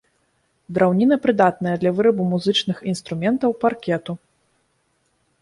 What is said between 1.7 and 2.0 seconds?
для